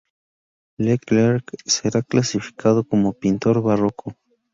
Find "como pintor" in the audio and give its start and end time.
2.83-3.61